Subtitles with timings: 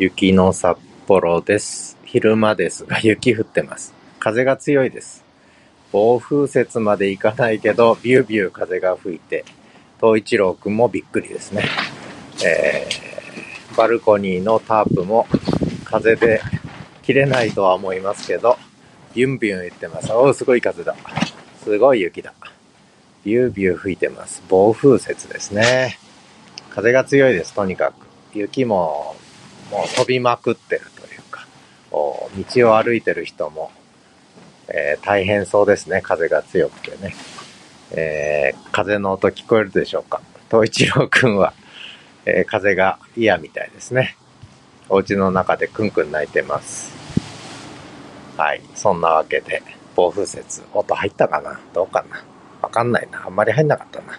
[0.00, 1.98] 雪の札幌です。
[2.06, 3.92] 昼間ですが雪降ってます。
[4.18, 5.22] 風が強いです。
[5.92, 9.44] 暴風雪まで行かないけど、ビュービュー風が吹いて、
[10.00, 11.64] 東一郎くんもびっくりですね。
[12.42, 15.26] えー、バルコニーのタープも
[15.84, 16.40] 風で
[17.02, 18.56] 切れないとは思いますけど、
[19.12, 20.10] ビュンビュン言ってます。
[20.12, 20.96] おーすごい風だ。
[21.62, 22.32] すごい雪だ。
[23.22, 24.42] ビュービュー吹いてます。
[24.48, 25.98] 暴風雪ですね。
[26.70, 28.06] 風が強いです、とにかく。
[28.32, 29.09] 雪も、
[29.70, 31.46] もう飛びまくってるというか、
[31.92, 33.70] お道を歩いてる人も、
[34.68, 37.14] えー大変そうですね、風が強くてね。
[37.92, 40.20] えー風の音聞こえるでしょうか？
[40.50, 41.52] 東一郎くんは、
[42.24, 44.16] えー風が嫌みたいですね。
[44.88, 46.92] お家の中でクンクン泣いてます。
[48.36, 49.62] はい、そんなわけで、
[49.94, 51.60] 暴風雪、音入ったかな？
[51.74, 52.24] どうかな？
[52.62, 53.24] わかんないな。
[53.26, 54.18] あんまり入んなかったな。